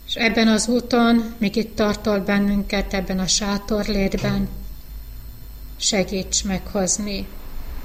[0.07, 4.49] És ebben az úton, míg itt tartol bennünket, ebben a sátorlétben,
[5.77, 7.27] segíts meghozni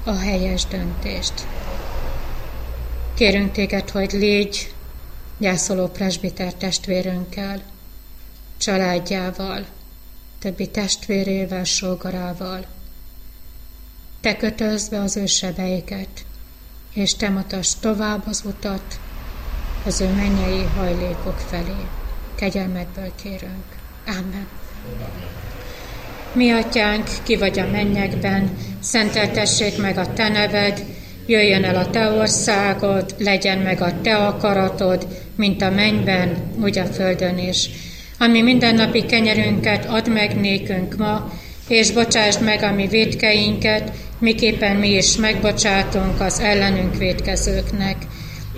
[0.04, 1.46] a helyes döntést.
[3.18, 4.74] Kérünk téged, hogy légy
[5.38, 7.62] gyászoló presbiter testvérünkkel,
[8.56, 9.66] családjával,
[10.38, 12.66] többi testvérével, sógarával.
[14.20, 16.08] Te kötözd be az ő sebeiket,
[16.92, 19.00] és te mutasd tovább az utat
[19.84, 21.86] az ő mennyei hajlékok felé
[22.34, 23.64] kegyelmedből kérünk.
[24.06, 24.48] Amen.
[26.32, 30.97] Mi atyánk, ki vagy a mennyekben, szenteltessék meg a te neved,
[31.28, 35.06] jöjjön el a te országod, legyen meg a te akaratod,
[35.36, 37.70] mint a mennyben, úgy a földön is.
[38.18, 41.32] Ami mindennapi kenyerünket add meg nékünk ma,
[41.68, 47.96] és bocsásd meg a mi védkeinket, miképpen mi is megbocsátunk az ellenünk védkezőknek.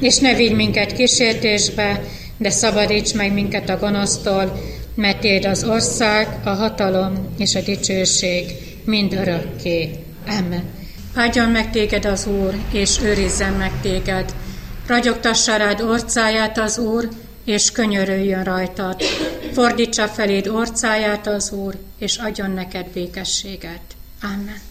[0.01, 2.01] És ne vigy minket kísértésbe,
[2.37, 4.61] de szabadíts meg minket a gonosztól,
[4.95, 8.45] mert Téd az ország, a hatalom és a dicsőség
[8.85, 9.91] mind örökké.
[10.27, 10.80] Amen.
[11.15, 14.35] Áldjon meg téged az Úr, és őrizzen meg téged.
[14.87, 17.09] Ragyogtassa rád orcáját az Úr,
[17.45, 19.03] és könyörüljön rajtad.
[19.53, 23.81] Fordítsa feléd orcáját az Úr, és adjon neked békességet.
[24.23, 24.70] Amen.